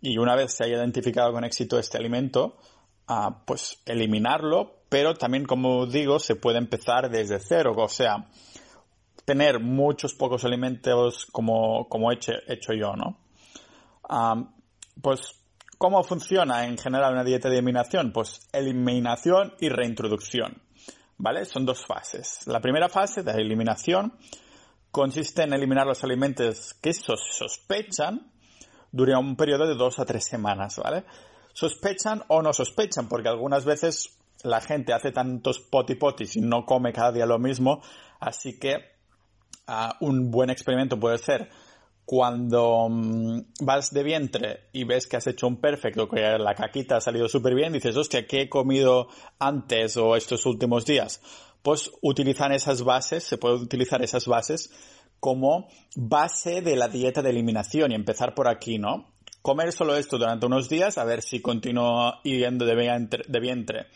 y 0.00 0.18
una 0.18 0.34
vez 0.34 0.54
se 0.54 0.64
haya 0.64 0.76
identificado 0.76 1.32
con 1.32 1.44
éxito 1.44 1.78
este 1.78 1.98
alimento, 1.98 2.56
uh, 3.08 3.32
pues 3.44 3.80
eliminarlo, 3.86 4.82
pero 4.88 5.14
también, 5.14 5.44
como 5.44 5.86
digo, 5.86 6.18
se 6.18 6.36
puede 6.36 6.58
empezar 6.58 7.10
desde 7.10 7.38
cero, 7.38 7.74
o 7.76 7.88
sea, 7.88 8.26
tener 9.24 9.60
muchos 9.60 10.14
pocos 10.14 10.44
alimentos 10.44 11.26
como, 11.32 11.88
como 11.88 12.10
he 12.12 12.18
hecho, 12.48 12.72
yo, 12.74 12.94
¿no? 12.94 13.18
pues, 15.00 15.40
¿cómo 15.78 16.02
funciona 16.02 16.66
en 16.66 16.76
general 16.76 17.14
una 17.14 17.24
dieta 17.24 17.48
de 17.48 17.56
eliminación? 17.56 18.12
Pues 18.12 18.48
eliminación 18.52 19.54
y 19.60 19.68
reintroducción, 19.68 20.60
¿vale? 21.16 21.46
Son 21.46 21.64
dos 21.64 21.86
fases. 21.86 22.46
La 22.46 22.60
primera 22.60 22.88
fase 22.88 23.22
de 23.22 23.32
eliminación 23.32 24.12
consiste 24.90 25.44
en 25.44 25.54
eliminar 25.54 25.86
los 25.86 26.04
alimentos 26.04 26.74
que 26.74 26.92
se 26.92 27.14
sospechan 27.16 28.30
durante 28.90 29.26
un 29.26 29.36
periodo 29.36 29.66
de 29.66 29.74
dos 29.74 29.98
a 29.98 30.04
tres 30.04 30.26
semanas, 30.26 30.78
¿vale? 30.84 31.04
Sospechan 31.52 32.22
o 32.28 32.42
no 32.42 32.52
sospechan, 32.52 33.08
porque 33.08 33.28
algunas 33.28 33.64
veces 33.64 34.16
la 34.42 34.60
gente 34.60 34.92
hace 34.92 35.12
tantos 35.12 35.60
potipotis 35.60 36.36
y 36.36 36.40
no 36.40 36.64
come 36.64 36.92
cada 36.92 37.12
día 37.12 37.26
lo 37.26 37.38
mismo, 37.38 37.82
así 38.20 38.58
que 38.58 38.92
un 40.00 40.30
buen 40.30 40.50
experimento 40.50 40.98
puede 40.98 41.18
ser 41.18 41.48
cuando 42.04 42.88
mm, 42.90 43.40
vas 43.60 43.92
de 43.92 44.02
vientre 44.02 44.60
y 44.72 44.84
ves 44.84 45.06
que 45.06 45.16
has 45.16 45.26
hecho 45.26 45.46
un 45.46 45.60
perfecto, 45.60 46.08
que 46.08 46.20
la 46.20 46.54
caquita 46.54 46.96
ha 46.96 47.00
salido 47.00 47.28
súper 47.28 47.54
bien, 47.54 47.72
dices, 47.72 47.96
hostia, 47.96 48.26
¿qué 48.26 48.42
he 48.42 48.48
comido 48.48 49.08
antes 49.38 49.96
o 49.96 50.16
estos 50.16 50.44
últimos 50.46 50.84
días? 50.84 51.20
Pues 51.62 51.92
utilizan 52.00 52.52
esas 52.52 52.82
bases, 52.82 53.22
se 53.22 53.38
puede 53.38 53.54
utilizar 53.54 54.02
esas 54.02 54.26
bases 54.26 54.72
como 55.20 55.68
base 55.94 56.60
de 56.62 56.74
la 56.74 56.88
dieta 56.88 57.22
de 57.22 57.30
eliminación 57.30 57.92
y 57.92 57.94
empezar 57.94 58.34
por 58.34 58.48
aquí, 58.48 58.78
¿no? 58.78 59.11
Comer 59.42 59.72
solo 59.72 59.96
esto 59.96 60.18
durante 60.18 60.46
unos 60.46 60.68
días, 60.68 60.98
a 60.98 61.04
ver 61.04 61.20
si 61.20 61.42
continúo 61.42 62.22
yendo 62.22 62.64
de 62.64 62.76
vientre, 62.76 63.24
de 63.26 63.40
vientre 63.40 63.86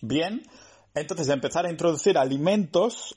bien. 0.00 0.42
Entonces 0.94 1.28
empezar 1.28 1.66
a 1.66 1.70
introducir 1.70 2.16
alimentos 2.16 3.16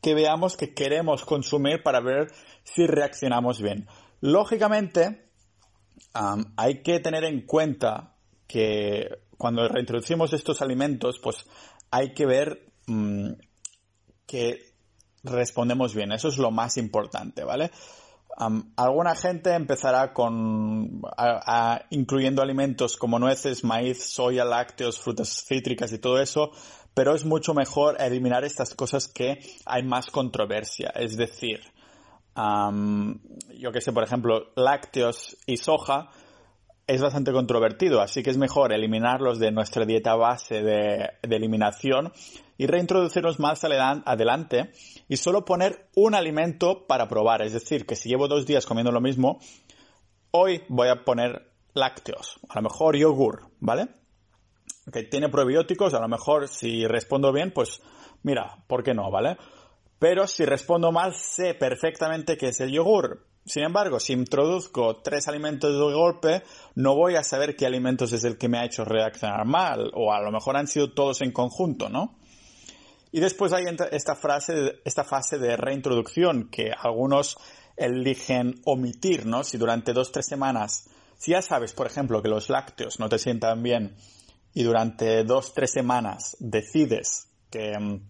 que 0.00 0.14
veamos 0.14 0.56
que 0.56 0.74
queremos 0.74 1.24
consumir 1.24 1.82
para 1.82 2.00
ver 2.00 2.32
si 2.64 2.86
reaccionamos 2.86 3.62
bien. 3.62 3.86
Lógicamente, 4.20 5.30
hay 6.56 6.82
que 6.82 7.00
tener 7.00 7.24
en 7.24 7.46
cuenta 7.46 8.16
que 8.46 9.08
cuando 9.38 9.66
reintroducimos 9.68 10.32
estos 10.32 10.62
alimentos, 10.62 11.18
pues 11.22 11.46
hay 11.90 12.14
que 12.14 12.26
ver 12.26 12.72
mm, 12.86 13.32
que 14.26 14.72
respondemos 15.22 15.94
bien. 15.94 16.12
Eso 16.12 16.28
es 16.28 16.38
lo 16.38 16.50
más 16.50 16.76
importante, 16.76 17.44
¿vale? 17.44 17.70
Alguna 18.76 19.14
gente 19.14 19.54
empezará 19.54 20.12
con 20.12 21.02
incluyendo 21.90 22.42
alimentos 22.42 22.96
como 22.96 23.18
nueces, 23.18 23.64
maíz, 23.64 24.04
soya, 24.04 24.44
lácteos, 24.44 24.98
frutas 24.98 25.44
cítricas 25.46 25.92
y 25.92 25.98
todo 25.98 26.20
eso, 26.20 26.50
pero 26.94 27.14
es 27.14 27.24
mucho 27.24 27.54
mejor 27.54 28.00
eliminar 28.00 28.44
estas 28.44 28.74
cosas 28.74 29.08
que 29.08 29.38
hay 29.66 29.82
más 29.82 30.10
controversia. 30.10 30.92
Es 30.94 31.16
decir, 31.16 31.60
yo 32.36 33.72
que 33.72 33.80
sé, 33.80 33.92
por 33.92 34.04
ejemplo, 34.04 34.52
lácteos 34.56 35.36
y 35.46 35.56
soja 35.56 36.10
es 36.86 37.00
bastante 37.00 37.32
controvertido, 37.32 38.00
así 38.00 38.22
que 38.22 38.30
es 38.30 38.36
mejor 38.36 38.72
eliminarlos 38.72 39.38
de 39.38 39.52
nuestra 39.52 39.84
dieta 39.84 40.14
base 40.14 40.62
de, 40.62 41.10
eliminación 41.22 42.12
y 42.62 42.66
reintroducirlos 42.68 43.40
más 43.40 43.64
adelante 43.64 44.70
y 45.08 45.16
solo 45.16 45.44
poner 45.44 45.88
un 45.96 46.14
alimento 46.14 46.86
para 46.86 47.08
probar. 47.08 47.42
Es 47.42 47.52
decir, 47.52 47.86
que 47.86 47.96
si 47.96 48.08
llevo 48.08 48.28
dos 48.28 48.46
días 48.46 48.66
comiendo 48.66 48.92
lo 48.92 49.00
mismo, 49.00 49.40
hoy 50.30 50.62
voy 50.68 50.86
a 50.86 51.04
poner 51.04 51.50
lácteos, 51.74 52.38
a 52.48 52.60
lo 52.60 52.62
mejor 52.62 52.96
yogur, 52.96 53.48
¿vale? 53.58 53.88
Que 54.92 55.02
tiene 55.02 55.28
probióticos, 55.28 55.92
a 55.94 56.00
lo 56.00 56.06
mejor 56.06 56.46
si 56.46 56.86
respondo 56.86 57.32
bien, 57.32 57.50
pues 57.52 57.82
mira, 58.22 58.62
¿por 58.68 58.84
qué 58.84 58.94
no, 58.94 59.10
¿vale? 59.10 59.36
Pero 59.98 60.28
si 60.28 60.44
respondo 60.44 60.92
mal, 60.92 61.16
sé 61.16 61.54
perfectamente 61.54 62.36
que 62.36 62.50
es 62.50 62.60
el 62.60 62.70
yogur. 62.70 63.26
Sin 63.44 63.64
embargo, 63.64 63.98
si 63.98 64.12
introduzco 64.12 64.98
tres 65.02 65.26
alimentos 65.26 65.72
de 65.72 65.94
golpe, 65.94 66.44
no 66.76 66.94
voy 66.94 67.16
a 67.16 67.24
saber 67.24 67.56
qué 67.56 67.66
alimentos 67.66 68.12
es 68.12 68.22
el 68.22 68.38
que 68.38 68.48
me 68.48 68.58
ha 68.58 68.64
hecho 68.64 68.84
reaccionar 68.84 69.44
mal, 69.46 69.90
o 69.94 70.12
a 70.12 70.20
lo 70.20 70.30
mejor 70.30 70.56
han 70.56 70.68
sido 70.68 70.92
todos 70.92 71.22
en 71.22 71.32
conjunto, 71.32 71.88
¿no? 71.88 72.21
Y 73.12 73.20
después 73.20 73.52
hay 73.52 73.64
esta, 73.90 74.16
frase, 74.16 74.80
esta 74.86 75.04
fase 75.04 75.38
de 75.38 75.56
reintroducción 75.58 76.48
que 76.48 76.72
algunos 76.72 77.36
eligen 77.76 78.60
omitir, 78.64 79.26
¿no? 79.26 79.44
Si 79.44 79.58
durante 79.58 79.92
dos, 79.92 80.12
tres 80.12 80.26
semanas, 80.26 80.88
si 81.18 81.32
ya 81.32 81.42
sabes, 81.42 81.74
por 81.74 81.86
ejemplo, 81.86 82.22
que 82.22 82.30
los 82.30 82.48
lácteos 82.48 82.98
no 82.98 83.10
te 83.10 83.18
sientan 83.18 83.62
bien 83.62 83.96
y 84.54 84.62
durante 84.62 85.24
dos, 85.24 85.52
tres 85.52 85.72
semanas 85.72 86.36
decides 86.40 87.28
que, 87.50 88.00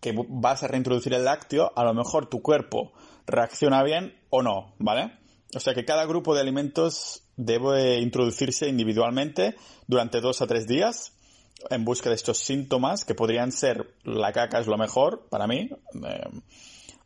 que 0.00 0.14
vas 0.28 0.62
a 0.62 0.68
reintroducir 0.68 1.14
el 1.14 1.24
lácteo, 1.24 1.72
a 1.74 1.82
lo 1.84 1.94
mejor 1.94 2.28
tu 2.28 2.42
cuerpo 2.42 2.92
reacciona 3.26 3.82
bien 3.82 4.18
o 4.28 4.42
no, 4.42 4.74
¿vale? 4.78 5.18
O 5.54 5.60
sea 5.60 5.72
que 5.72 5.86
cada 5.86 6.04
grupo 6.04 6.34
de 6.34 6.42
alimentos 6.42 7.22
debe 7.36 8.00
introducirse 8.00 8.68
individualmente 8.68 9.56
durante 9.86 10.20
dos 10.20 10.42
a 10.42 10.46
tres 10.46 10.66
días 10.66 11.14
en 11.70 11.84
busca 11.84 12.08
de 12.08 12.16
estos 12.16 12.38
síntomas 12.38 13.04
que 13.04 13.14
podrían 13.14 13.52
ser 13.52 13.94
la 14.04 14.32
caca 14.32 14.60
es 14.60 14.66
lo 14.66 14.76
mejor 14.76 15.28
para 15.28 15.46
mí. 15.46 15.70
Eh, 16.04 16.40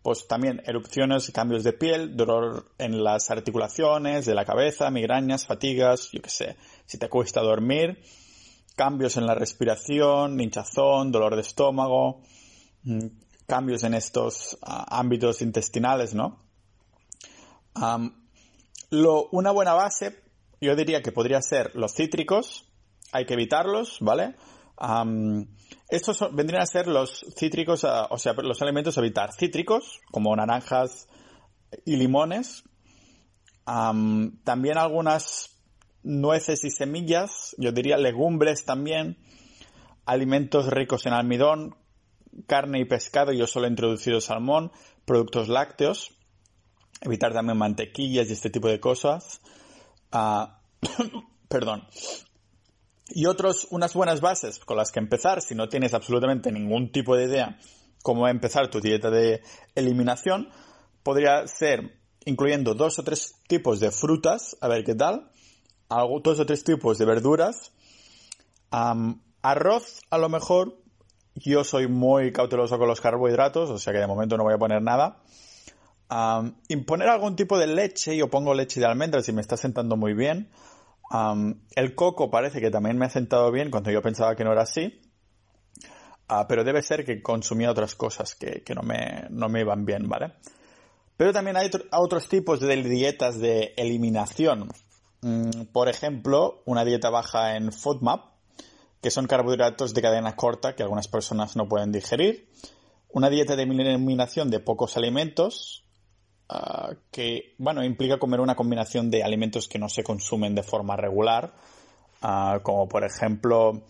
pues 0.03 0.27
también 0.27 0.61
erupciones, 0.67 1.31
cambios 1.31 1.63
de 1.63 1.73
piel, 1.73 2.17
dolor 2.17 2.73
en 2.79 3.05
las 3.05 3.31
articulaciones, 3.31 4.27
de 4.27 4.35
la 4.35 4.45
cabeza, 4.45 4.91
migrañas, 4.91 5.47
fatigas, 5.47 6.11
yo 6.11 6.21
qué 6.21 6.29
sé, 6.29 6.57
si 6.87 6.99
te 6.99 7.09
cuesta 7.09 7.41
dormir, 7.41 8.03
cambios 8.75 9.17
en 9.17 9.27
la 9.27 9.37
respiración, 9.37 10.41
hinchazón, 10.41 11.13
dolor 11.13 11.37
de 11.37 11.43
estómago, 11.43 12.21
mm, 12.83 13.07
cambios 13.47 13.85
en 13.85 13.95
estos 13.95 14.59
ah, 14.63 14.87
ámbitos 14.99 15.41
intestinales, 15.41 16.15
¿no? 16.15 16.41
lo, 18.91 19.29
una 19.31 19.51
buena 19.51 19.73
base, 19.73 20.21
yo 20.61 20.77
diría 20.77 21.01
que 21.01 21.13
podría 21.13 21.41
ser 21.41 21.75
los 21.75 21.95
cítricos, 21.95 22.72
hay 23.13 23.27
que 23.27 23.35
evitarlos, 23.35 23.99
¿vale? 24.01 24.35
estos 25.89 26.35
vendrían 26.35 26.63
a 26.63 26.67
ser 26.67 26.89
los 26.89 27.25
cítricos, 27.37 27.85
ah, 27.85 28.09
o 28.11 28.19
sea, 28.19 28.33
los 28.33 28.61
alimentos 28.63 28.97
a 28.97 29.01
evitar. 29.01 29.33
Cítricos, 29.33 30.01
como 30.11 30.35
naranjas 30.35 31.07
y 31.85 31.97
limones. 31.97 32.65
también 33.65 34.79
algunas 34.79 35.57
nueces 36.03 36.65
y 36.65 36.71
semillas, 36.71 37.55
yo 37.59 37.71
diría 37.71 37.97
legumbres 37.97 38.65
también. 38.65 39.19
Alimentos 40.05 40.67
ricos 40.67 41.07
en 41.07 41.13
almidón, 41.13 41.77
carne 42.49 42.81
y 42.81 42.85
pescado, 42.85 43.33
yo 43.33 43.47
solo 43.47 43.67
he 43.67 43.71
introducido 43.71 44.21
salmón, 44.21 44.73
productos 45.05 45.49
lácteos, 45.49 46.11
evitar 47.03 47.33
también 47.33 47.57
mantequillas 47.57 48.29
y 48.29 48.33
este 48.33 48.51
tipo 48.51 48.67
de 48.67 48.81
cosas. 48.81 49.41
Ah, 50.11 50.61
perdón. 51.49 51.87
Y 53.15 53.27
otros, 53.27 53.67
unas 53.71 53.95
buenas 53.95 54.21
bases 54.21 54.59
con 54.59 54.77
las 54.77 54.91
que 54.91 54.99
empezar, 54.99 55.43
si 55.43 55.55
no 55.55 55.69
tienes 55.69 55.93
absolutamente 55.95 56.51
ningún 56.51 56.91
tipo 56.93 57.17
de 57.17 57.25
idea 57.25 57.59
cómo 58.03 58.29
empezar 58.29 58.69
tu 58.69 58.81
dieta 58.81 59.11
de 59.11 59.43
eliminación, 59.75 60.49
podría 61.03 61.47
ser 61.47 61.99
incluyendo 62.25 62.75
dos 62.75 62.99
o 62.99 63.05
tres 63.05 63.35
tipos 63.49 63.81
de 63.81 63.91
frutas, 63.91 64.57
a 64.61 64.69
ver 64.69 64.85
qué 64.85 64.95
tal, 64.95 65.31
dos 66.23 66.41
o 66.41 66.47
tres 66.47 66.65
tipos 66.65 66.99
de 66.99 67.05
verduras, 67.05 67.73
arroz 68.71 70.01
a 70.11 70.19
lo 70.19 70.29
mejor, 70.29 70.79
yo 71.35 71.65
soy 71.65 71.89
muy 71.89 72.33
cauteloso 72.33 72.79
con 72.79 72.89
los 72.89 73.01
carbohidratos, 73.01 73.71
o 73.71 73.79
sea 73.79 73.93
que 73.93 73.99
de 74.01 74.07
momento 74.07 74.37
no 74.37 74.45
voy 74.45 74.55
a 74.55 74.59
poner 74.59 74.83
nada. 74.83 75.23
imponer 76.69 77.09
algún 77.09 77.37
tipo 77.37 77.59
de 77.59 77.67
leche, 77.67 78.17
yo 78.17 78.29
pongo 78.29 78.55
leche 78.55 78.81
de 78.81 78.87
almendras 78.87 79.29
y 79.29 79.33
me 79.33 79.41
está 79.41 79.57
sentando 79.57 79.97
muy 79.97 80.15
bien. 80.15 80.51
El 81.75 81.95
coco 81.95 82.31
parece 82.31 82.61
que 82.61 82.71
también 82.71 82.99
me 82.99 83.07
ha 83.07 83.11
sentado 83.11 83.51
bien 83.51 83.71
cuando 83.71 83.91
yo 83.91 84.01
pensaba 84.01 84.35
que 84.35 84.45
no 84.45 84.53
era 84.53 84.63
así. 84.63 85.01
Ah, 86.29 86.47
pero 86.49 86.65
debe 86.65 86.83
ser 86.83 87.05
que 87.05 87.23
consumía 87.23 87.71
otras 87.71 87.95
cosas 87.95 88.35
que, 88.35 88.63
no, 88.75 88.83
me, 88.83 89.27
no 89.29 89.49
me 89.49 89.61
iban 89.61 89.85
bien, 89.85 90.09
¿vale? 90.09 90.33
Pero 91.17 91.33
también 91.33 91.57
hay 91.57 91.71
otros 91.93 92.29
tipos 92.29 92.61
de 92.61 92.83
dietas 92.83 93.39
de 93.39 93.75
eliminación. 93.77 94.69
Mm, 95.21 95.67
por 95.73 95.89
ejemplo, 95.89 96.63
una 96.65 96.85
dieta 96.85 97.11
baja 97.11 97.57
en 97.57 97.73
FODMAP, 97.73 98.33
que 99.03 99.11
son 99.11 99.27
carbohidratos 99.27 99.93
de 99.93 100.03
cadena 100.03 100.35
corta 100.35 100.75
que 100.75 100.83
algunas 100.83 101.09
personas 101.09 101.57
no 101.57 101.69
pueden 101.69 101.93
digerir. 101.93 102.49
Una 103.09 103.29
dieta 103.29 103.55
de 103.55 103.65
eliminación 103.65 104.51
de 104.51 104.61
pocos 104.61 104.97
alimentos, 104.97 105.85
ah, 106.53 106.95
que, 107.11 107.55
bueno, 107.59 107.85
implica 107.85 108.19
comer 108.19 108.41
una 108.41 108.55
combinación 108.55 109.11
de 109.11 109.23
alimentos 109.23 109.69
que 109.69 109.79
no 109.79 109.89
se 109.89 110.03
consumen 110.03 110.55
de 110.55 110.63
forma 110.63 110.97
regular, 110.97 111.55
ah, 112.21 112.61
como 112.63 112.89
por 112.89 113.05
ejemplo 113.05 113.83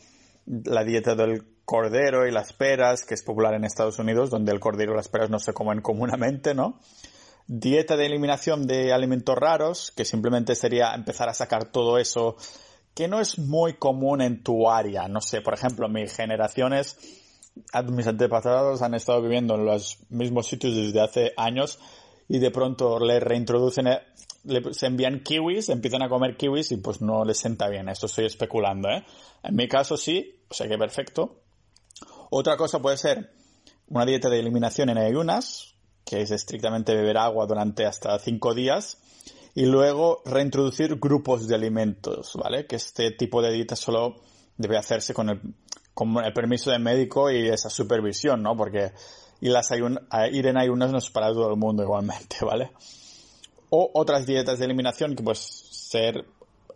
la 0.47 0.85
dieta 0.85 1.14
del 1.14 1.45
cordero 1.64 2.26
y 2.26 2.31
las 2.31 2.52
peras, 2.52 3.04
que 3.04 3.14
es 3.14 3.23
popular 3.23 3.54
en 3.54 3.64
Estados 3.64 3.99
Unidos, 3.99 4.31
donde 4.31 4.52
el 4.52 4.61
cordero 4.61 4.92
y 4.92 4.97
las 4.97 5.09
peras 5.09 5.31
no 5.31 5.38
se 5.38 5.52
comen 5.52 5.81
comúnmente, 5.83 6.54
¿no? 6.54 6.78
Dieta 7.47 7.97
de 7.97 8.07
eliminación 8.07 8.66
de 8.66 8.92
alimentos 8.92 9.37
raros, 9.37 9.90
que 9.90 10.04
simplemente 10.04 10.54
sería 10.54 10.95
empezar 10.95 11.28
a 11.28 11.35
sacar 11.35 11.66
todo 11.66 11.99
eso 11.99 12.37
que 12.95 13.09
no 13.09 13.21
es 13.21 13.38
muy 13.38 13.75
común 13.75 14.21
en 14.21 14.42
tu 14.42 14.71
área. 14.71 15.09
No 15.09 15.21
sé, 15.21 15.40
por 15.40 15.54
ejemplo, 15.54 15.88
mis 15.88 16.14
generaciones, 16.14 16.99
mis 17.90 18.07
antepasados 18.07 18.83
han 18.83 18.95
estado 18.95 19.23
viviendo 19.23 19.54
en 19.54 19.64
los 19.64 19.99
mismos 20.11 20.47
sitios 20.47 20.76
desde 20.76 21.00
hace 21.00 21.33
años 21.37 21.78
y 22.32 22.38
de 22.38 22.50
pronto 22.50 22.98
le 22.98 23.20
reintroducen, 23.20 23.88
eh, 23.88 24.00
se 24.70 24.86
envían 24.86 25.20
kiwis, 25.20 25.68
empiezan 25.68 26.00
a 26.02 26.08
comer 26.08 26.34
kiwis 26.34 26.72
y 26.72 26.78
pues 26.78 27.02
no 27.02 27.26
les 27.26 27.36
sienta 27.36 27.68
bien. 27.68 27.90
Esto 27.90 28.06
estoy 28.06 28.24
especulando, 28.24 28.88
¿eh? 28.88 29.04
En 29.42 29.54
mi 29.54 29.68
caso 29.68 29.98
sí, 29.98 30.40
o 30.48 30.54
sea 30.54 30.66
que 30.66 30.78
perfecto. 30.78 31.42
Otra 32.30 32.56
cosa 32.56 32.80
puede 32.80 32.96
ser 32.96 33.34
una 33.88 34.06
dieta 34.06 34.30
de 34.30 34.40
eliminación 34.40 34.88
en 34.88 34.96
ayunas, 34.96 35.74
que 36.06 36.22
es 36.22 36.30
estrictamente 36.30 36.94
beber 36.94 37.18
agua 37.18 37.44
durante 37.46 37.84
hasta 37.84 38.18
cinco 38.18 38.54
días 38.54 38.96
y 39.54 39.66
luego 39.66 40.22
reintroducir 40.24 40.98
grupos 40.98 41.46
de 41.46 41.54
alimentos, 41.54 42.32
¿vale? 42.42 42.66
Que 42.66 42.76
este 42.76 43.10
tipo 43.10 43.42
de 43.42 43.52
dieta 43.52 43.76
solo 43.76 44.22
debe 44.56 44.78
hacerse 44.78 45.12
con 45.12 45.28
el, 45.28 45.38
con 45.92 46.16
el 46.24 46.32
permiso 46.32 46.70
del 46.70 46.80
médico 46.80 47.30
y 47.30 47.50
esa 47.50 47.68
supervisión, 47.68 48.42
¿no? 48.42 48.56
Porque 48.56 48.92
y 49.42 49.49
las 49.49 49.72
ir 49.72 50.46
en 50.46 50.56
ayunas 50.56 50.92
no 50.92 50.99
para 51.12 51.32
todo 51.32 51.50
el 51.50 51.56
mundo 51.56 51.82
igualmente, 51.82 52.37
¿vale? 52.42 52.70
O 53.70 53.90
otras 53.92 54.25
dietas 54.25 54.61
de 54.61 54.66
eliminación 54.66 55.16
que 55.16 55.25
pues 55.25 55.40
ser 55.40 56.25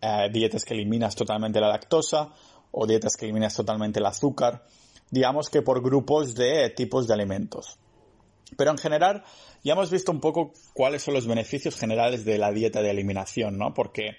eh, 0.02 0.28
dietas 0.32 0.64
que 0.64 0.74
eliminas 0.74 1.14
totalmente 1.14 1.60
la 1.60 1.68
lactosa 1.68 2.32
o 2.72 2.84
dietas 2.84 3.16
que 3.16 3.26
eliminas 3.26 3.54
totalmente 3.54 4.00
el 4.00 4.06
azúcar, 4.06 4.66
digamos 5.12 5.48
que 5.48 5.62
por 5.62 5.80
grupos 5.80 6.34
de 6.34 6.68
tipos 6.70 7.06
de 7.06 7.14
alimentos. 7.14 7.78
Pero 8.56 8.72
en 8.72 8.78
general 8.78 9.22
ya 9.62 9.74
hemos 9.74 9.92
visto 9.92 10.10
un 10.10 10.20
poco 10.20 10.52
cuáles 10.72 11.02
son 11.02 11.14
los 11.14 11.28
beneficios 11.28 11.76
generales 11.76 12.24
de 12.24 12.36
la 12.36 12.50
dieta 12.50 12.82
de 12.82 12.90
eliminación, 12.90 13.58
¿no? 13.58 13.74
Porque, 13.74 14.16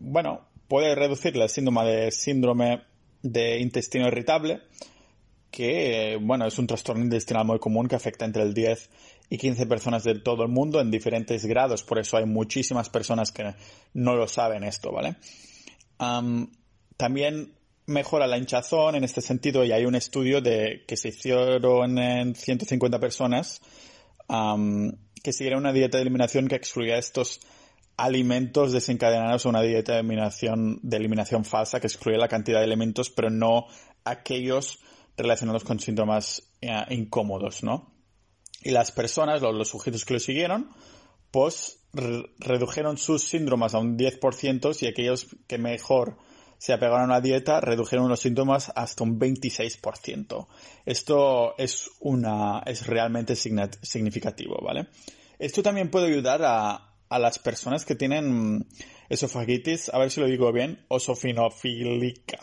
bueno, 0.00 0.42
puede 0.68 0.94
reducir 0.94 1.36
el 1.36 1.48
síndrome 1.48 1.84
de 1.86 2.10
síndrome 2.12 2.82
de 3.22 3.58
intestino 3.60 4.06
irritable, 4.06 4.62
que, 5.50 6.18
bueno, 6.20 6.46
es 6.46 6.58
un 6.58 6.66
trastorno 6.66 7.02
intestinal 7.02 7.44
muy 7.44 7.58
común 7.58 7.88
que 7.88 7.96
afecta 7.96 8.24
entre 8.24 8.42
el 8.42 8.54
10 8.54 8.90
y 9.30 9.38
15 9.38 9.66
personas 9.66 10.04
de 10.04 10.18
todo 10.20 10.42
el 10.42 10.48
mundo 10.48 10.80
en 10.80 10.90
diferentes 10.90 11.44
grados, 11.46 11.82
por 11.82 11.98
eso 11.98 12.16
hay 12.16 12.26
muchísimas 12.26 12.88
personas 12.88 13.32
que 13.32 13.54
no 13.94 14.16
lo 14.16 14.26
saben 14.26 14.64
esto, 14.64 14.92
¿vale? 14.92 15.16
también 16.96 17.54
mejora 17.86 18.26
la 18.26 18.38
hinchazón 18.38 18.94
en 18.94 19.04
este 19.04 19.20
sentido 19.20 19.64
y 19.64 19.72
hay 19.72 19.84
un 19.84 19.94
estudio 19.94 20.40
de 20.40 20.84
que 20.86 20.96
se 20.96 21.08
hicieron 21.08 21.98
en 21.98 22.34
150 22.34 22.98
personas 22.98 23.60
que 24.28 25.32
siguieron 25.32 25.60
una 25.60 25.72
dieta 25.72 25.98
de 25.98 26.02
eliminación 26.02 26.48
que 26.48 26.54
excluía 26.54 26.96
estos 26.96 27.40
alimentos 27.96 28.72
desencadenados 28.72 29.44
o 29.44 29.50
una 29.50 29.60
dieta 29.60 29.92
de 29.92 30.00
eliminación, 30.00 30.78
de 30.82 30.96
eliminación 30.96 31.44
falsa 31.44 31.80
que 31.80 31.88
excluía 31.88 32.18
la 32.18 32.28
cantidad 32.28 32.60
de 32.60 32.64
elementos 32.64 33.10
pero 33.10 33.28
no 33.28 33.66
aquellos 34.04 34.78
relacionados 35.16 35.64
con 35.64 35.80
síntomas 35.80 36.42
eh, 36.60 36.70
incómodos, 36.90 37.62
¿no? 37.62 37.92
Y 38.62 38.70
las 38.70 38.92
personas, 38.92 39.40
los, 39.40 39.68
sujetos 39.68 40.04
que 40.04 40.14
lo 40.14 40.20
siguieron, 40.20 40.70
pues 41.30 41.78
redujeron 41.92 42.98
sus 42.98 43.24
síndromes 43.24 43.74
a 43.74 43.78
un 43.78 43.98
10% 43.98 44.82
y 44.82 44.86
aquellos 44.86 45.26
que 45.48 45.58
mejor 45.58 46.18
se 46.58 46.74
apegaron 46.74 47.10
a 47.10 47.14
la 47.14 47.20
dieta 47.20 47.60
redujeron 47.60 48.08
los 48.08 48.20
síntomas 48.20 48.70
hasta 48.76 49.02
un 49.02 49.18
26%. 49.18 50.46
Esto 50.84 51.54
es 51.56 51.90
una 52.00 52.62
es 52.66 52.86
realmente 52.86 53.34
significativo, 53.34 54.60
¿vale? 54.62 54.88
Esto 55.38 55.62
también 55.62 55.90
puede 55.90 56.08
ayudar 56.08 56.42
a, 56.44 56.86
las 57.18 57.38
personas 57.38 57.84
que 57.84 57.96
tienen 57.96 58.68
esofagitis, 59.08 59.88
a 59.88 59.98
ver 59.98 60.10
si 60.10 60.20
lo 60.20 60.26
digo 60.26 60.52
bien, 60.52 60.84
osofinofílica. 60.88 62.38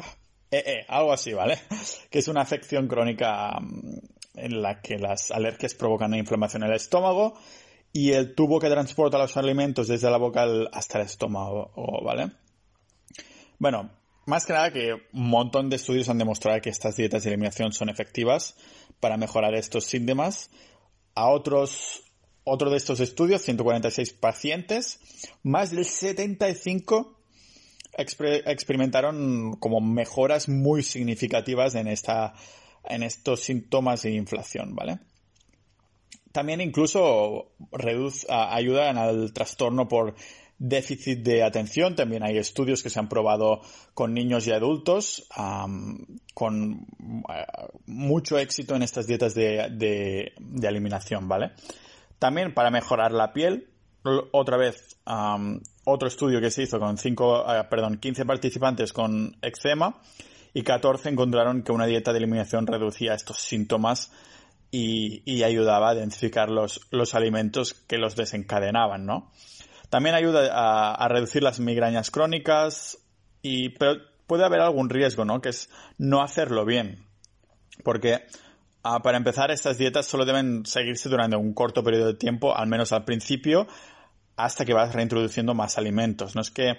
Eh, 0.50 0.64
eh, 0.66 0.86
algo 0.88 1.14
así, 1.14 1.34
¿vale? 1.34 1.60
Que 2.10 2.20
es 2.20 2.28
una 2.28 2.42
afección 2.42 2.88
crónica 2.88 3.60
mm, 3.60 3.98
en 4.36 4.62
la 4.62 4.82
que 4.82 4.98
las 4.98 5.32
alergias 5.32 5.74
provocan 5.74 6.14
inflamación 6.14 6.64
en 6.64 6.70
el 6.70 6.76
estómago 6.76 7.34
y 7.92 8.12
el 8.12 8.36
tubo 8.36 8.60
que 8.60 8.70
transporta 8.70 9.18
los 9.18 9.36
alimentos 9.38 9.88
desde 9.88 10.10
la 10.10 10.18
boca 10.18 10.46
hasta 10.72 11.00
el 11.00 11.06
estómago, 11.06 11.72
¿vale? 12.04 12.32
Bueno, 13.58 13.90
más 14.28 14.46
que 14.46 14.54
nada 14.54 14.72
que 14.72 14.94
un 15.14 15.30
montón 15.30 15.70
de 15.70 15.78
estudios 15.78 16.10
han 16.10 16.18
demostrado 16.18 16.62
que 16.62 16.70
estas 16.70 16.96
dietas 16.96 17.24
de 17.24 17.30
eliminación 17.30 17.72
son 17.72 17.90
efectivas 17.90 18.56
para 19.00 19.18
mejorar 19.18 19.56
estos 19.56 19.86
síntomas. 19.86 20.52
A 21.16 21.30
otros, 21.30 22.04
otro 22.44 22.70
de 22.70 22.78
estos 22.78 23.00
estudios, 23.00 23.42
146 23.42 24.14
pacientes, 24.14 25.00
más 25.42 25.72
del 25.72 25.86
75 25.86 27.17
experimentaron 27.98 29.58
como 29.60 29.82
mejoras 29.82 30.48
muy 30.48 30.84
significativas 30.84 31.76
en 31.76 31.88
esta, 31.88 32.34
en 32.84 33.04
estos 33.04 33.42
síntomas 33.42 34.04
de 34.04 34.12
inflación, 34.12 34.76
¿vale? 34.76 35.00
También 36.32 36.62
incluso 36.62 37.54
reduce, 37.72 38.28
ayudan 38.30 38.98
al 38.98 39.34
trastorno 39.34 39.88
por 39.88 40.16
déficit 40.60 41.20
de 41.20 41.44
atención. 41.44 41.96
También 41.96 42.24
hay 42.24 42.38
estudios 42.38 42.84
que 42.84 42.90
se 42.90 43.00
han 43.00 43.10
probado 43.10 43.62
con 43.94 44.14
niños 44.14 44.48
y 44.48 44.52
adultos 44.52 45.28
con 46.34 46.86
eh, 47.30 47.46
mucho 47.86 48.38
éxito 48.38 48.76
en 48.76 48.84
estas 48.84 49.08
dietas 49.08 49.34
de, 49.34 49.68
de, 49.72 50.68
eliminación, 50.68 51.28
¿vale? 51.28 51.52
También 52.20 52.54
para 52.54 52.72
mejorar 52.72 53.12
la 53.12 53.34
piel, 53.34 53.70
otra 54.32 54.58
vez, 54.58 54.98
otro 55.90 56.10
estudio 56.10 56.42
que 56.42 56.52
se 56.52 56.64
hizo 56.64 56.80
con 56.80 56.98
cinco, 56.98 57.46
eh, 57.50 57.64
perdón, 57.70 57.98
15 57.98 58.26
participantes 58.26 58.92
con 58.92 59.38
eczema 59.42 59.96
y 60.54 60.62
14 60.62 61.10
encontraron 61.10 61.64
que 61.64 61.72
una 61.72 61.86
dieta 61.86 62.12
de 62.12 62.18
eliminación 62.20 62.68
reducía 62.68 63.14
estos 63.14 63.38
síntomas 63.38 64.12
y, 64.70 65.44
ayudaba 65.44 65.90
a 65.90 65.96
identificar 65.96 66.50
los, 66.50 66.82
los, 66.92 67.16
alimentos 67.16 67.74
que 67.74 67.98
los 67.98 68.18
desencadenaban, 68.18 69.06
¿no? 69.06 69.32
También 69.90 70.14
ayuda 70.14 70.50
a, 70.94 71.08
reducir 71.08 71.42
las 71.42 71.62
migrañas 71.62 72.12
crónicas, 72.12 72.98
y, 73.42 73.70
pero 73.70 74.02
puede 74.28 74.44
haber 74.44 74.60
algún 74.60 74.90
riesgo, 74.90 75.24
¿no? 75.24 75.40
Que 75.40 75.50
es 75.50 75.70
no 75.98 76.22
hacerlo 76.22 76.66
bien. 76.66 77.06
Porque 77.86 78.26
ah, 78.84 79.00
para 79.02 79.18
empezar, 79.18 79.52
estas 79.52 79.78
dietas 79.78 80.06
solo 80.06 80.26
deben 80.26 80.66
seguirse 80.66 81.08
durante 81.08 81.38
un 81.38 81.54
corto 81.54 81.82
periodo 81.82 82.08
de 82.08 82.16
tiempo, 82.16 82.54
al 82.58 82.68
menos 82.68 82.92
al 82.92 83.06
principio, 83.06 83.68
hasta 84.38 84.64
que 84.64 84.74
vas 84.74 84.94
reintroduciendo 84.94 85.54
más 85.54 85.78
alimentos. 85.78 86.36
No 86.36 86.42
es 86.42 86.52
que 86.52 86.78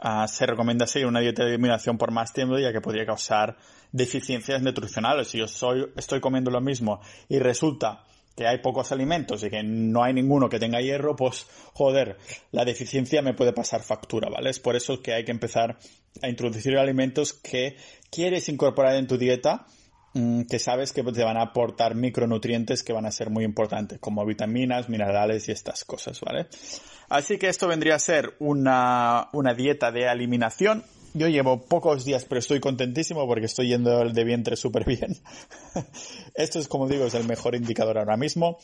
ah, 0.00 0.28
se 0.28 0.46
recomienda 0.46 0.86
seguir 0.86 1.08
una 1.08 1.20
dieta 1.20 1.42
de 1.42 1.50
eliminación 1.50 1.98
por 1.98 2.12
más 2.12 2.32
tiempo, 2.32 2.58
ya 2.58 2.72
que 2.72 2.80
podría 2.80 3.06
causar 3.06 3.56
deficiencias 3.90 4.62
nutricionales. 4.62 5.28
Si 5.28 5.38
yo 5.38 5.48
soy, 5.48 5.90
estoy 5.96 6.20
comiendo 6.20 6.50
lo 6.50 6.60
mismo 6.60 7.00
y 7.28 7.38
resulta 7.38 8.04
que 8.36 8.46
hay 8.46 8.58
pocos 8.58 8.92
alimentos 8.92 9.42
y 9.42 9.50
que 9.50 9.62
no 9.62 10.02
hay 10.02 10.14
ninguno 10.14 10.48
que 10.48 10.58
tenga 10.58 10.80
hierro, 10.80 11.16
pues 11.16 11.46
joder, 11.74 12.16
la 12.50 12.64
deficiencia 12.64 13.20
me 13.22 13.34
puede 13.34 13.52
pasar 13.52 13.82
factura, 13.82 14.30
¿vale? 14.30 14.50
Es 14.50 14.58
por 14.58 14.76
eso 14.76 15.02
que 15.02 15.12
hay 15.12 15.24
que 15.24 15.32
empezar 15.32 15.78
a 16.22 16.28
introducir 16.28 16.76
alimentos 16.78 17.32
que 17.32 17.76
quieres 18.10 18.48
incorporar 18.48 18.96
en 18.96 19.06
tu 19.06 19.18
dieta, 19.18 19.66
que 20.14 20.58
sabes 20.58 20.92
que 20.92 21.02
te 21.02 21.24
van 21.24 21.36
a 21.36 21.42
aportar 21.42 21.94
micronutrientes 21.94 22.82
que 22.82 22.92
van 22.92 23.06
a 23.06 23.10
ser 23.10 23.30
muy 23.30 23.44
importantes, 23.44 23.98
como 23.98 24.24
vitaminas, 24.26 24.88
minerales 24.88 25.48
y 25.48 25.52
estas 25.52 25.84
cosas, 25.84 26.20
¿vale? 26.20 26.48
Así 27.08 27.38
que 27.38 27.48
esto 27.48 27.68
vendría 27.68 27.94
a 27.94 27.98
ser 27.98 28.34
una, 28.38 29.28
una 29.32 29.54
dieta 29.54 29.90
de 29.90 30.04
eliminación 30.04 30.84
yo 31.14 31.28
llevo 31.28 31.66
pocos 31.66 32.04
días, 32.04 32.24
pero 32.24 32.38
estoy 32.38 32.60
contentísimo 32.60 33.26
porque 33.26 33.46
estoy 33.46 33.68
yendo 33.68 34.08
de 34.08 34.24
vientre 34.24 34.56
súper 34.56 34.84
bien. 34.84 35.18
Esto 36.34 36.58
es, 36.58 36.68
como 36.68 36.88
digo, 36.88 37.04
es 37.04 37.14
el 37.14 37.26
mejor 37.26 37.54
indicador 37.54 37.98
ahora 37.98 38.16
mismo. 38.16 38.58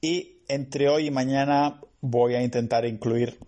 Y 0.00 0.42
entre 0.48 0.88
hoy 0.88 1.06
y 1.06 1.10
mañana 1.10 1.80
voy 2.00 2.34
a 2.34 2.42
intentar 2.42 2.84
incluir 2.86 3.38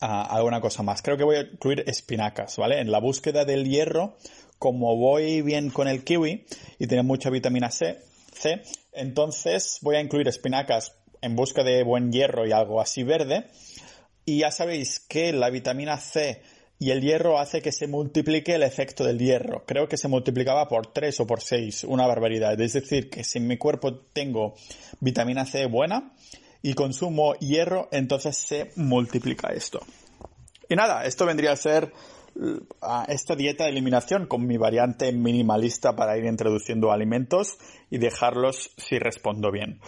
ah, 0.00 0.24
alguna 0.24 0.60
cosa 0.60 0.82
más. 0.82 1.00
Creo 1.02 1.16
que 1.16 1.24
voy 1.24 1.36
a 1.36 1.42
incluir 1.42 1.84
espinacas, 1.86 2.56
¿vale? 2.56 2.80
En 2.80 2.90
la 2.90 2.98
búsqueda 2.98 3.44
del 3.44 3.68
hierro, 3.68 4.16
como 4.64 4.96
voy 4.96 5.42
bien 5.42 5.68
con 5.68 5.88
el 5.88 6.04
kiwi 6.04 6.46
y 6.78 6.86
tiene 6.86 7.02
mucha 7.02 7.28
vitamina 7.28 7.70
C, 7.70 7.98
C 8.32 8.62
entonces 8.94 9.76
voy 9.82 9.96
a 9.96 10.00
incluir 10.00 10.26
espinacas 10.26 10.94
en 11.20 11.36
busca 11.36 11.62
de 11.62 11.82
buen 11.82 12.10
hierro 12.10 12.46
y 12.46 12.52
algo 12.52 12.80
así 12.80 13.02
verde. 13.02 13.44
Y 14.24 14.38
ya 14.38 14.50
sabéis 14.50 15.00
que 15.00 15.34
la 15.34 15.50
vitamina 15.50 15.98
C 15.98 16.40
y 16.78 16.92
el 16.92 17.02
hierro 17.02 17.38
hace 17.38 17.60
que 17.60 17.72
se 17.72 17.88
multiplique 17.88 18.54
el 18.54 18.62
efecto 18.62 19.04
del 19.04 19.18
hierro. 19.18 19.66
Creo 19.66 19.86
que 19.86 19.98
se 19.98 20.08
multiplicaba 20.08 20.66
por 20.66 20.94
3 20.94 21.20
o 21.20 21.26
por 21.26 21.42
6, 21.42 21.84
una 21.84 22.06
barbaridad. 22.06 22.58
Es 22.58 22.72
decir, 22.72 23.10
que 23.10 23.22
si 23.22 23.40
en 23.40 23.46
mi 23.46 23.58
cuerpo 23.58 23.94
tengo 24.14 24.54
vitamina 25.00 25.44
C 25.44 25.66
buena 25.66 26.14
y 26.62 26.72
consumo 26.72 27.34
hierro, 27.34 27.90
entonces 27.92 28.34
se 28.34 28.70
multiplica 28.76 29.48
esto. 29.52 29.80
Y 30.70 30.74
nada, 30.74 31.04
esto 31.04 31.26
vendría 31.26 31.52
a 31.52 31.56
ser 31.56 31.92
esta 33.08 33.36
dieta 33.36 33.64
de 33.64 33.70
eliminación 33.70 34.26
con 34.26 34.46
mi 34.46 34.56
variante 34.56 35.12
minimalista 35.12 35.94
para 35.94 36.16
ir 36.18 36.24
introduciendo 36.24 36.92
alimentos 36.92 37.56
y 37.90 37.98
dejarlos 37.98 38.72
si 38.76 38.98
respondo 38.98 39.50
bien. 39.50 39.80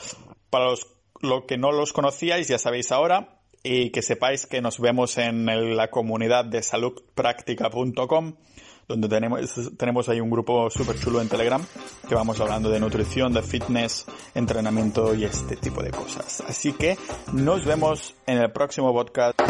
Para 0.50 0.66
los 0.66 0.86
lo 1.22 1.46
que 1.46 1.56
no 1.56 1.72
los 1.72 1.92
conocíais, 1.92 2.48
ya 2.48 2.58
sabéis 2.58 2.92
ahora, 2.92 3.40
y 3.62 3.90
que 3.90 4.02
sepáis 4.02 4.46
que 4.46 4.60
nos 4.60 4.78
vemos 4.78 5.18
en 5.18 5.46
la 5.76 5.90
comunidad 5.90 6.44
de 6.44 6.62
saludpractica.com 6.62 8.34
donde 8.88 9.08
tenemos, 9.08 9.76
tenemos 9.76 10.08
ahí 10.08 10.20
un 10.20 10.30
grupo 10.30 10.70
súper 10.70 10.96
chulo 11.00 11.20
en 11.20 11.28
Telegram 11.28 11.60
que 12.08 12.14
vamos 12.14 12.40
hablando 12.40 12.70
de 12.70 12.78
nutrición, 12.78 13.32
de 13.32 13.42
fitness, 13.42 14.06
entrenamiento 14.34 15.12
y 15.14 15.24
este 15.24 15.56
tipo 15.56 15.82
de 15.82 15.90
cosas. 15.90 16.42
Así 16.46 16.72
que 16.72 16.96
nos 17.32 17.64
vemos 17.64 18.14
en 18.26 18.38
el 18.38 18.52
próximo 18.52 18.92
podcast. 18.92 19.40